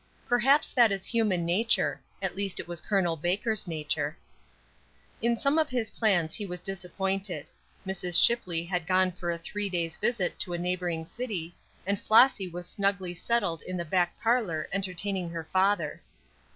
Perhaps 0.27 0.73
that 0.73 0.91
is 0.91 1.05
human 1.05 1.45
nature; 1.45 2.01
at 2.23 2.35
least 2.35 2.59
it 2.59 2.67
was 2.67 2.81
Col. 2.81 3.15
Baker's 3.15 3.67
nature. 3.67 4.17
In 5.21 5.37
some 5.37 5.59
of 5.59 5.69
his 5.69 5.91
plans 5.91 6.33
he 6.33 6.43
was 6.43 6.59
disappointed. 6.59 7.51
Mrs. 7.85 8.17
Shipley 8.19 8.67
was 8.73 8.81
gone 8.87 9.11
for 9.11 9.29
a 9.29 9.37
three 9.37 9.69
days' 9.69 9.97
visit 9.97 10.39
to 10.39 10.53
a 10.53 10.57
neighboring 10.57 11.05
city, 11.05 11.53
and 11.85 12.01
Flossy 12.01 12.47
was 12.47 12.67
snugly 12.67 13.13
settled 13.13 13.61
in 13.61 13.77
the 13.77 13.85
back 13.85 14.19
parlor 14.19 14.67
entertaining 14.73 15.29
her 15.29 15.43
father. 15.53 16.01